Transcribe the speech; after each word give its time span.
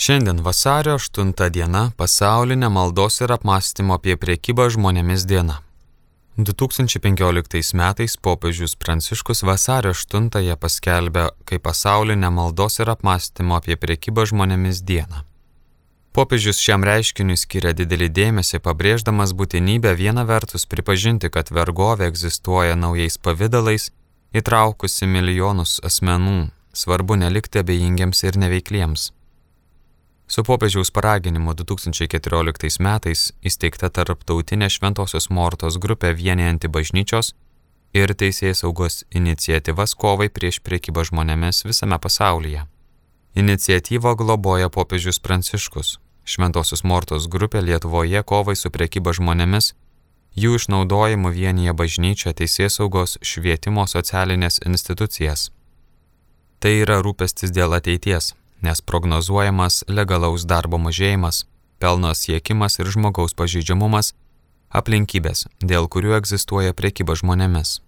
Šiandien 0.00 0.38
vasario 0.40 0.94
8 0.96 1.50
diena 1.52 1.80
pasaulinė 1.96 2.70
maldos 2.72 3.20
ir 3.20 3.34
apmąstymo 3.34 3.98
apie 3.98 4.14
priekybą 4.16 4.64
žmonėmis 4.72 5.26
diena. 5.28 5.58
2015 6.38 7.74
metais 7.80 8.14
popiežius 8.28 8.78
Pranciškus 8.80 9.44
vasario 9.48 9.92
8-ąją 9.92 10.56
paskelbė 10.62 11.26
kaip 11.44 11.66
pasaulinę 11.68 12.30
maldos 12.38 12.80
ir 12.80 12.94
apmąstymo 12.94 13.60
apie 13.60 13.76
priekybą 13.76 14.24
žmonėmis 14.32 14.80
dieną. 14.92 15.20
Popiežius 16.16 16.64
šiam 16.64 16.88
reiškiniui 16.92 17.36
skiria 17.44 17.76
didelį 17.76 18.08
dėmesį, 18.22 18.64
pabrėždamas 18.64 19.36
būtinybę 19.36 19.92
viena 20.00 20.24
vertus 20.24 20.64
pripažinti, 20.64 21.28
kad 21.28 21.52
vergovė 21.52 22.08
egzistuoja 22.08 22.72
naujais 22.86 23.20
pavydalais, 23.20 23.92
įtraukusi 24.32 25.04
milijonus 25.04 25.76
asmenų, 25.84 26.42
svarbu 26.72 27.20
nelikti 27.20 27.60
abejingiems 27.60 28.28
ir 28.30 28.44
neveikliems. 28.48 29.10
Su 30.30 30.44
popiežiaus 30.44 30.90
paraginimu 30.94 31.56
2014 31.58 32.78
metais 32.86 33.22
įsteigta 33.42 33.88
tarptautinė 33.90 34.68
Šventojios 34.70 35.26
Mortos 35.34 35.78
grupė 35.82 36.12
vienijanti 36.14 36.70
bažnyčios 36.70 37.32
ir 37.98 38.14
teisėjai 38.14 38.54
saugos 38.60 39.00
iniciatyvas 39.10 39.96
kovai 39.98 40.28
prieš 40.30 40.60
priekybą 40.62 41.02
žmonėmis 41.08 41.64
visame 41.66 41.98
pasaulyje. 41.98 42.62
Iniciatyvą 43.42 44.14
globoja 44.22 44.70
popiežius 44.70 45.18
Pranciškus. 45.18 45.98
Šventosios 46.22 46.84
Mortos 46.84 47.26
grupė 47.26 47.66
Lietuvoje 47.66 48.22
kovai 48.22 48.54
su 48.54 48.70
priekyba 48.70 49.10
žmonėmis, 49.18 49.72
jų 50.38 50.60
išnaudojimu 50.60 51.34
vienyje 51.34 51.74
bažnyčia, 51.74 52.36
teisėsaugos, 52.38 53.18
švietimo 53.18 53.90
socialinės 53.90 54.62
institucijas. 54.62 55.50
Tai 56.62 56.76
yra 56.84 57.00
rūpestis 57.02 57.50
dėl 57.50 57.74
ateities, 57.74 58.36
nes 58.62 58.80
prognozuojamas 58.80 59.84
legalaus 59.88 60.44
darbo 60.44 60.78
mažėjimas, 60.78 61.44
pelno 61.78 62.12
siekimas 62.14 62.78
ir 62.78 62.86
žmogaus 62.86 63.34
pažydžiamumas- 63.34 64.12
aplinkybės, 64.78 65.46
dėl 65.60 65.88
kurių 65.88 66.16
egzistuoja 66.20 66.72
priekyba 66.72 67.16
žmonėmis. 67.16 67.80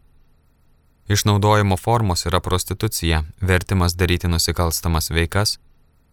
Išnaudojimo 1.09 1.77
formos 1.77 2.25
yra 2.27 2.41
prostitucija, 2.41 3.25
vertimas 3.41 3.95
daryti 3.95 4.29
nusikalstamas 4.29 5.11
veikas, 5.11 5.59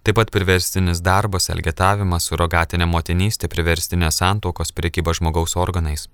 taip 0.04 0.16
pat 0.16 0.32
priverstinis 0.32 1.02
darbas, 1.02 1.50
elgetavimas, 1.50 2.28
surogatinė 2.30 2.86
motinystė, 2.86 3.48
priverstinė 3.48 4.12
santokos 4.12 4.72
priekyba 4.72 5.14
žmogaus 5.14 5.56
organais. 5.56 6.08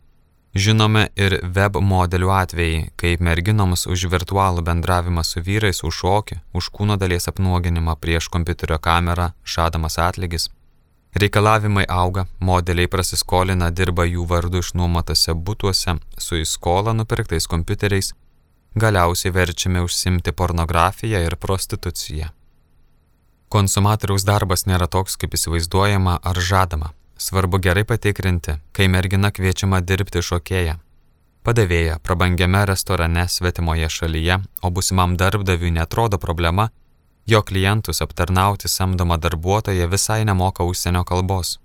Žinome 0.56 1.10
ir 1.20 1.34
web 1.44 1.76
modelių 1.84 2.30
atvejai, 2.32 2.84
kaip 2.96 3.20
merginoms 3.28 3.82
už 3.92 4.06
virtualų 4.14 4.62
bendravimą 4.64 5.24
su 5.28 5.44
vyrais 5.44 5.84
už 5.84 5.98
šokį, 6.00 6.38
už 6.56 6.70
kūno 6.72 6.96
dalies 6.96 7.28
apnuoginimą 7.28 7.98
prieš 8.00 8.30
kompiuterio 8.32 8.78
kamerą 8.80 9.34
žadamas 9.44 10.00
atlygis. 10.00 10.48
Reikalavimai 11.16 11.84
auga, 11.92 12.26
modeliai 12.40 12.88
prasiskolina, 12.88 13.68
dirba 13.72 14.08
jų 14.08 14.24
vardu 14.32 14.64
išnuomatose 14.64 15.36
būtuose 15.36 16.00
su 16.18 16.40
į 16.40 16.48
skolą 16.48 16.96
nupirktais 16.96 17.52
kompiuteriais 17.52 18.14
galiausiai 18.76 19.36
verčiami 19.36 19.84
užsimti 19.84 20.32
pornografiją 20.32 21.20
ir 21.24 21.36
prostituciją. 21.36 22.32
Konsumatoriaus 23.52 24.24
darbas 24.28 24.66
nėra 24.68 24.88
toks, 24.88 25.16
kaip 25.20 25.36
įsivaizduojama 25.36 26.22
ar 26.24 26.40
žadama. 26.40 26.96
Svarbu 27.18 27.58
gerai 27.58 27.84
patikrinti, 27.84 28.58
kai 28.72 28.88
mergina 28.88 29.32
kviečiama 29.32 29.80
dirbti 29.82 30.20
šokėją. 30.20 30.76
Padavėja 31.46 32.00
prabangiame 32.04 32.66
restorane 32.66 33.28
svetimoje 33.30 33.90
šalyje, 33.90 34.40
o 34.62 34.72
busimam 34.72 35.14
darbdaviui 35.18 35.72
netrodo 35.72 36.18
problema, 36.18 36.70
jo 37.26 37.42
klientus 37.42 38.02
aptarnauti 38.02 38.68
samdoma 38.68 39.18
darbuotoja 39.18 39.88
visai 39.88 40.26
nemoka 40.26 40.66
užsienio 40.66 41.04
kalbos. 41.04 41.60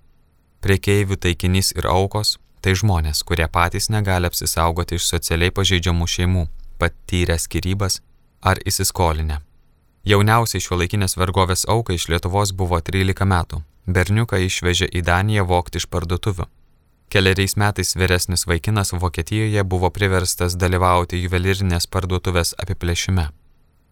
Priekeivių 0.61 1.17
taikinys 1.17 1.73
ir 1.75 1.87
aukos- 1.87 2.37
tai 2.61 2.71
žmonės, 2.71 3.23
kurie 3.23 3.47
patys 3.47 3.89
negali 3.89 4.29
apsisaugoti 4.29 4.95
iš 4.95 5.09
socialiai 5.13 5.51
pažeidžiamų 5.51 6.07
šeimų 6.15 6.47
patyrę 6.79 7.37
skirybas 7.37 7.99
ar 8.41 8.57
įsiskolinę. 8.65 9.41
Jauniausiai 10.05 10.61
šio 10.61 10.77
laikinės 10.81 11.17
vergovės 11.17 11.65
aukai 11.69 11.95
iš 11.95 12.07
Lietuvos 12.09 12.53
buvo 12.57 12.79
13 12.81 13.25
metų. 13.25 13.61
Berniuką 13.87 14.37
išvežė 14.45 14.87
į 14.93 15.01
Daniją 15.01 15.45
vokti 15.49 15.81
iš 15.81 15.87
parduotuvių. 15.89 16.45
Keliariais 17.11 17.57
metais 17.57 17.95
vyresnis 17.95 18.45
vaikinas 18.47 18.93
Vokietijoje 18.93 19.63
buvo 19.63 19.89
priverstas 19.89 20.55
dalyvauti 20.55 21.17
juvelyrinės 21.19 21.87
parduotuvės 21.91 22.53
apiplėšime. 22.61 23.25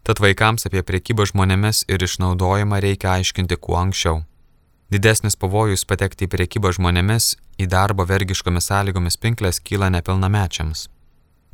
Tad 0.03 0.21
vaikams 0.23 0.69
apie 0.69 0.85
priekybą 0.85 1.25
žmonėmis 1.27 1.83
ir 1.89 2.05
išnaudojimą 2.05 2.79
reikia 2.85 3.17
aiškinti 3.17 3.57
kuo 3.59 3.75
anksčiau. 3.81 4.21
Didesnis 4.89 5.35
pavojus 5.35 5.83
patekti 5.85 6.25
į 6.25 6.31
priekybą 6.33 6.71
žmonėmis, 6.77 7.35
į 7.59 7.67
darbo 7.69 8.05
vergiškomis 8.09 8.71
sąlygomis 8.71 9.19
pinklės 9.21 9.59
kyla 9.59 9.91
nepilnamečiams. 9.93 10.87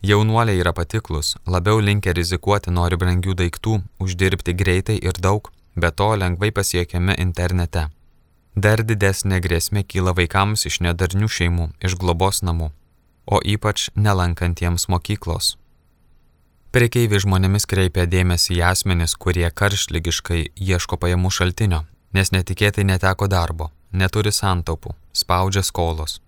Jaunuoliai 0.05 0.61
yra 0.61 0.71
patiklus, 0.71 1.33
labiau 1.47 1.81
linkę 1.81 2.13
rizikuoti 2.13 2.71
nori 2.71 2.99
brangių 3.01 3.33
daiktų, 3.41 3.81
uždirbti 3.99 4.53
greitai 4.53 4.99
ir 5.01 5.17
daug, 5.17 5.49
be 5.75 5.91
to 5.91 6.13
lengvai 6.15 6.51
pasiekiami 6.51 7.17
internete. 7.17 7.89
Dar 8.55 8.83
didesnė 8.87 9.41
grėsmė 9.43 9.83
kyla 9.83 10.15
vaikams 10.15 10.65
iš 10.69 10.79
nedarnių 10.85 11.27
šeimų, 11.37 11.69
iš 11.83 11.97
globos 11.99 12.41
namų, 12.41 12.71
o 13.27 13.39
ypač 13.43 13.89
nelankantiems 13.95 14.87
mokyklos. 14.87 15.55
Prekeiviai 16.75 17.23
žmonėmis 17.23 17.67
kreipia 17.71 18.07
dėmesį 18.07 18.59
į 18.59 18.63
asmenis, 18.71 19.15
kurie 19.15 19.47
karšlygiškai 19.61 20.41
ieško 20.55 20.99
pajamų 20.99 21.31
šaltinio, 21.31 21.85
nes 22.15 22.31
netikėtai 22.35 22.87
neteko 22.87 23.27
darbo, 23.31 23.71
neturi 23.91 24.31
santaupų, 24.35 24.95
spaudžia 25.15 25.63
skolos, 25.63 26.19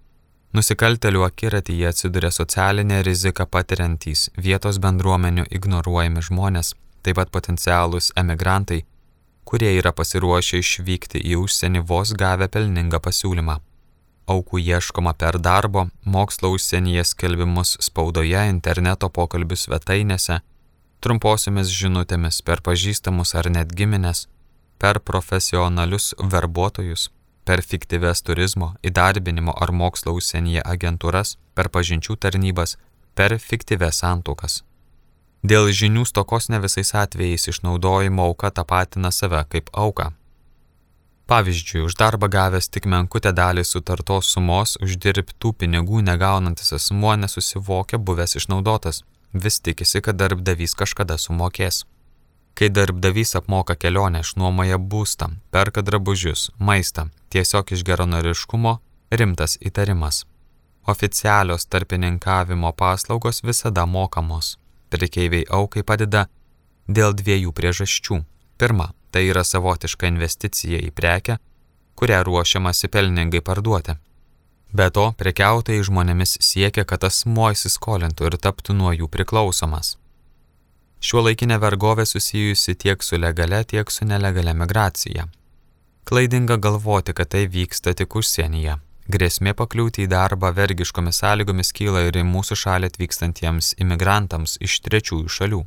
Nusikaltelių 0.56 1.26
akiratyje 1.26 1.90
atsiduria 1.90 2.30
socialinę 2.32 3.02
riziką 3.04 3.46
patiriantys 3.52 4.30
vietos 4.46 4.78
bendruomenių 4.80 5.44
ignoruojami 5.58 6.24
žmonės, 6.24 6.72
taip 7.04 7.20
pat 7.20 7.34
potencialūs 7.36 8.14
emigrantai, 8.22 8.80
kurie 9.48 9.72
yra 9.80 9.94
pasiruošę 9.96 10.60
išvykti 10.60 11.22
į 11.32 11.38
užsienį 11.44 11.82
vos 11.90 12.12
gavę 12.22 12.50
pelningą 12.52 13.00
pasiūlymą. 13.06 13.56
Aukų 14.28 14.60
ieškoma 14.60 15.14
per 15.16 15.38
darbo, 15.40 15.86
mokslo 16.16 16.52
užsienyje 16.56 17.06
skelbimus 17.08 17.78
spaudoje, 17.88 18.42
interneto 18.52 19.08
pokalbių 19.18 19.56
svetainėse, 19.62 20.42
trumposiomis 21.00 21.72
žinutėmis 21.72 22.42
per 22.44 22.60
pažįstamus 22.66 23.32
ar 23.40 23.48
net 23.56 23.72
giminės, 23.72 24.26
per 24.82 25.00
profesionalius 25.00 26.12
verbuotojus, 26.36 27.08
per 27.48 27.64
fiktyves 27.64 28.26
turizmo, 28.28 28.74
įdarbinimo 28.84 29.56
ar 29.64 29.72
mokslo 29.72 30.18
užsienyje 30.20 30.66
agentūras, 30.76 31.38
per 31.56 31.72
pažinčių 31.72 32.20
tarnybas, 32.20 32.76
per 33.16 33.40
fiktyves 33.40 34.04
santuokas. 34.04 34.62
Dėl 35.44 35.70
žinių 35.70 36.06
stokos 36.06 36.50
ne 36.50 36.60
visais 36.60 36.94
atvejais 36.98 37.48
išnaudojimo 37.52 38.24
auka 38.24 38.50
tapatina 38.52 39.12
save 39.12 39.44
kaip 39.50 39.70
auka. 39.74 40.12
Pavyzdžiui, 41.28 41.84
už 41.84 41.96
darbą 42.00 42.30
gavęs 42.32 42.70
tik 42.72 42.86
menkutę 42.88 43.34
dalį 43.36 43.66
sutartos 43.68 44.32
sumos 44.32 44.78
uždirbtų 44.80 45.52
pinigų 45.60 46.00
negaunantis 46.02 46.72
asmuo 46.78 47.16
nesusivokia 47.20 48.00
buvęs 48.00 48.38
išnaudotas, 48.40 49.04
vis 49.34 49.60
tikisi, 49.60 50.02
kad 50.02 50.16
darbdavys 50.16 50.74
kažkada 50.74 51.18
sumokės. 51.20 51.84
Kai 52.58 52.70
darbdavys 52.74 53.36
apmoka 53.36 53.76
kelionę, 53.76 54.24
išnuomoja 54.24 54.80
būstą, 54.80 55.30
perka 55.52 55.84
drabužius, 55.84 56.50
maistą, 56.58 57.10
tiesiog 57.30 57.76
iš 57.76 57.84
geronoriškumo 57.86 58.78
rimtas 59.12 59.58
įtarimas. 59.62 60.24
Oficialios 60.88 61.68
tarpininkavimo 61.68 62.72
paslaugos 62.72 63.44
visada 63.44 63.86
mokamos. 63.86 64.56
Prekeiviai 64.90 65.46
aukai 65.52 65.84
padeda 65.84 66.28
dėl 66.88 67.14
dviejų 67.18 67.52
priežasčių. 67.52 68.22
Pirma, 68.58 68.92
tai 69.12 69.28
yra 69.30 69.44
savotiška 69.44 70.08
investicija 70.08 70.80
į 70.82 70.92
prekę, 70.96 71.38
kurią 72.00 72.24
ruošiamasi 72.26 72.90
pelningai 72.94 73.42
parduoti. 73.42 73.98
Be 74.74 74.90
to, 74.92 75.12
prekiautojai 75.20 75.84
žmonėmis 75.88 76.38
siekia, 76.44 76.84
kad 76.84 77.04
asmuo 77.08 77.52
įsiskolintų 77.56 78.28
ir 78.28 78.38
taptų 78.42 78.76
nuo 78.76 78.92
jų 78.96 79.08
priklausomas. 79.12 79.96
Šiuo 81.00 81.24
laikinė 81.28 81.60
vergovė 81.62 82.08
susijusi 82.10 82.76
tiek 82.76 83.04
su 83.04 83.20
legale, 83.22 83.62
tiek 83.64 83.92
su 83.92 84.06
nelegale 84.06 84.54
migracija. 84.58 85.28
Klaidinga 86.08 86.58
galvoti, 86.58 87.14
kad 87.14 87.30
tai 87.36 87.46
vyksta 87.52 87.94
tik 87.94 88.16
užsienyje. 88.16 88.78
Grėsmė 89.08 89.54
pakliūti 89.56 90.04
į 90.04 90.10
darbą 90.12 90.50
vergiškomis 90.52 91.22
sąlygomis 91.22 91.72
kyla 91.72 92.02
ir 92.10 92.18
į 92.20 92.26
mūsų 92.28 92.58
šalį 92.60 92.90
atvykstantiems 92.92 93.70
imigrantams 93.80 94.58
iš 94.60 94.82
trečiųjų 94.84 95.32
šalių. 95.32 95.62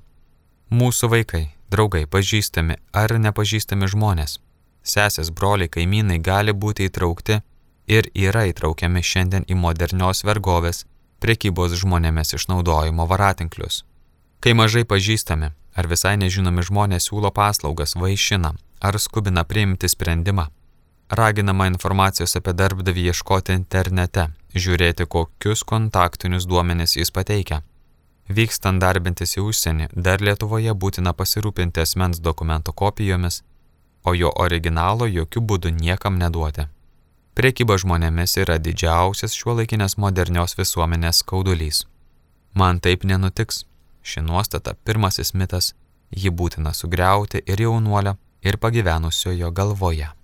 Mūsų 0.76 1.08
vaikai, 1.14 1.46
draugai, 1.72 2.04
pažįstami 2.04 2.76
ar 2.92 3.16
nepažįstami 3.16 3.88
žmonės, 3.94 4.36
sesės, 4.84 5.32
broliai, 5.32 5.72
kaimynai 5.72 6.20
gali 6.20 6.52
būti 6.52 6.90
įtraukti 6.90 7.40
ir 7.88 8.10
yra 8.12 8.44
įtraukiami 8.52 9.00
šiandien 9.00 9.48
į 9.48 9.56
modernios 9.56 10.20
vergovės, 10.28 10.84
prekybos 11.24 11.72
žmonėmis 11.80 12.36
išnaudojimo 12.36 13.08
varatinklius. 13.08 13.86
Kai 14.44 14.52
mažai 14.52 14.84
pažįstami 14.84 15.50
ar 15.80 15.88
visai 15.88 16.18
nežinomi 16.20 16.60
žmonės 16.66 17.08
siūlo 17.08 17.32
paslaugas, 17.32 17.96
vaišina 17.96 18.52
ar 18.80 19.00
skubina 19.00 19.44
priimti 19.48 19.88
sprendimą, 19.88 20.50
Raginama 21.10 21.66
informacijos 21.66 22.36
apie 22.38 22.52
darbdavį 22.54 23.08
ieškoti 23.10 23.54
internete, 23.58 24.28
žiūrėti, 24.54 25.08
kokius 25.10 25.64
kontaktinius 25.66 26.44
duomenis 26.46 26.94
jis 26.94 27.10
pateikia. 27.10 27.64
Vykstant 28.30 28.78
darbintis 28.78 29.34
į 29.34 29.42
užsienį, 29.42 29.88
dar 30.06 30.22
Lietuvoje 30.22 30.70
būtina 30.84 31.10
pasirūpinti 31.18 31.82
asmens 31.82 32.20
dokumento 32.22 32.70
kopijomis, 32.72 33.40
o 34.06 34.14
jo 34.14 34.30
originalo 34.44 35.08
jokių 35.10 35.42
būdų 35.50 35.72
niekam 35.80 36.20
neduoti. 36.20 36.68
Priekyba 37.34 37.74
žmonėmis 37.82 38.36
yra 38.44 38.60
didžiausias 38.62 39.34
šiuo 39.34 39.56
laikinės 39.58 39.98
modernios 39.98 40.54
visuomenės 40.60 41.24
skaudulys. 41.24 41.82
Man 42.54 42.78
taip 42.78 43.02
nenutiks. 43.02 43.64
Ši 44.02 44.22
nuostata 44.22 44.76
pirmasis 44.86 45.34
mitas, 45.34 45.74
jį 46.14 46.30
būtina 46.30 46.70
sugriauti 46.70 47.42
ir 47.50 47.66
jaunuolio, 47.66 48.14
ir 48.46 48.62
pagyvenusiojo 48.62 49.50
galvoje. 49.50 50.14